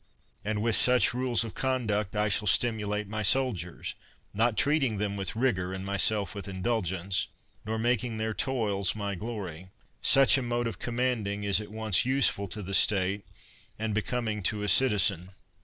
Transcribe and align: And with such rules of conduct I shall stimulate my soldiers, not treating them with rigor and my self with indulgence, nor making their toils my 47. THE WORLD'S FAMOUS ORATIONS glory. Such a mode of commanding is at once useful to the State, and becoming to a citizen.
And 0.43 0.63
with 0.63 0.75
such 0.75 1.13
rules 1.13 1.43
of 1.43 1.53
conduct 1.53 2.15
I 2.15 2.27
shall 2.27 2.47
stimulate 2.47 3.07
my 3.07 3.21
soldiers, 3.21 3.93
not 4.33 4.57
treating 4.57 4.97
them 4.97 5.15
with 5.15 5.35
rigor 5.35 5.73
and 5.75 5.85
my 5.85 5.95
self 5.97 6.33
with 6.33 6.47
indulgence, 6.47 7.27
nor 7.67 7.77
making 7.77 8.17
their 8.17 8.33
toils 8.33 8.95
my 8.95 9.13
47. 9.15 9.19
THE 9.19 9.25
WORLD'S 9.25 9.41
FAMOUS 9.43 9.45
ORATIONS 9.45 9.71
glory. 10.01 10.23
Such 10.23 10.37
a 10.39 10.41
mode 10.41 10.65
of 10.65 10.79
commanding 10.79 11.43
is 11.43 11.61
at 11.61 11.71
once 11.71 12.03
useful 12.07 12.47
to 12.47 12.63
the 12.63 12.73
State, 12.73 13.25
and 13.77 13.93
becoming 13.93 14.41
to 14.41 14.63
a 14.63 14.67
citizen. 14.67 15.33